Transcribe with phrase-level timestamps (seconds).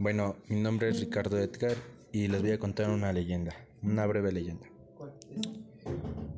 [0.00, 1.74] Bueno, mi nombre es Ricardo Edgar
[2.12, 3.52] y les voy a contar una leyenda,
[3.82, 4.64] una breve leyenda.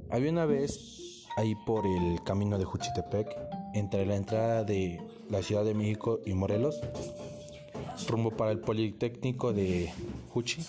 [0.09, 3.29] Había una vez ahí por el camino de Juchitepec,
[3.75, 4.99] entre la entrada de
[5.29, 6.81] la Ciudad de México y Morelos,
[8.09, 9.93] rumbo para el Politécnico de
[10.31, 10.63] Juchi.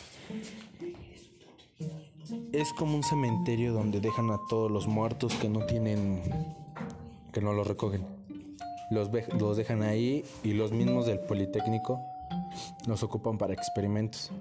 [2.51, 6.21] Es como un cementerio donde dejan a todos los muertos que no tienen,
[7.31, 8.05] que no los recogen.
[8.91, 12.01] Los, los dejan ahí y los mismos del Politécnico
[12.87, 14.31] los ocupan para experimentos.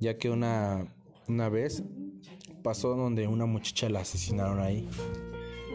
[0.00, 0.94] Ya que una,
[1.28, 1.82] una vez
[2.62, 4.88] pasó donde una muchacha la asesinaron ahí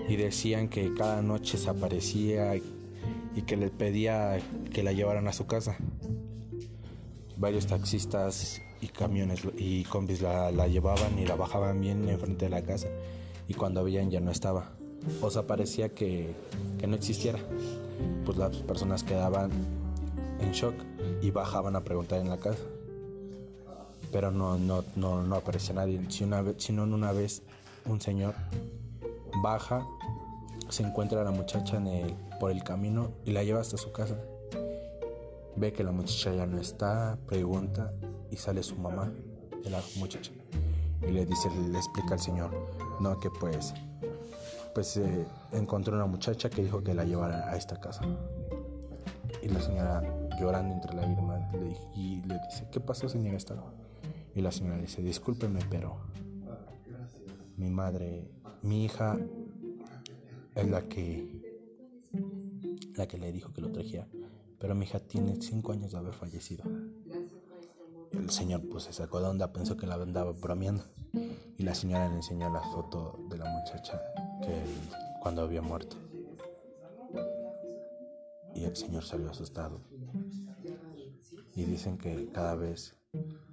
[0.10, 4.40] y decían que cada noche se aparecía y que le pedía
[4.72, 5.78] que la llevaran a su casa.
[7.38, 12.52] Varios taxistas y camiones y combis la, la llevaban y la bajaban bien enfrente de
[12.52, 12.88] la casa
[13.48, 14.72] y cuando veían ya no estaba.
[15.22, 16.34] O sea, parecía que,
[16.78, 17.40] que no existiera.
[18.26, 19.52] Pues las personas quedaban
[20.44, 20.76] en shock
[21.22, 22.64] y bajaban a preguntar en la casa.
[24.12, 26.00] Pero no, no, no, no aparece nadie.
[26.10, 27.42] Si una vez, sino una vez
[27.86, 28.36] un señor
[29.42, 29.86] baja,
[30.70, 33.92] se encuentra a la muchacha en el, por el camino y la lleva hasta su
[33.92, 34.18] casa.
[35.56, 37.94] Ve que la muchacha ya no está, pregunta
[38.32, 39.12] y sale su mamá
[39.64, 40.32] de la muchacha.
[41.02, 42.52] Y le dice, le explica al señor,
[43.00, 43.74] no, que pues,
[44.74, 48.02] pues eh, encontró una muchacha que dijo que la llevara a esta casa.
[49.42, 50.02] Y la señora
[50.40, 53.56] llorando entre lágrimas le, y le dice, ¿qué pasó señora esta?
[54.36, 55.98] Y la señora dice, discúlpeme, pero
[57.58, 58.30] mi madre,
[58.62, 59.18] mi hija
[60.56, 61.42] es la que
[62.96, 64.08] la que le dijo que lo trajera,
[64.60, 66.64] pero mi hija tiene cinco años de haber fallecido.
[68.12, 70.84] El señor pues se sacó de onda, pensó que la andaba bromeando
[71.58, 74.00] y la señora le enseñó la foto de la muchacha
[74.42, 74.64] que
[75.22, 75.98] cuando había muerto
[78.56, 79.82] y el señor salió asustado.
[81.56, 82.96] Y dicen que cada vez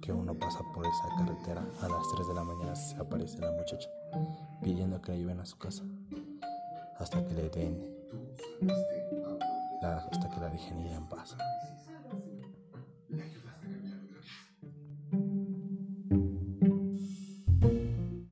[0.01, 3.51] que uno pasa por esa carretera a las 3 de la mañana se aparece la
[3.51, 3.87] muchacha
[4.63, 5.83] pidiendo que la lleven a su casa
[6.97, 7.95] hasta que le den
[9.81, 11.35] la, hasta que la dejen ir en paz.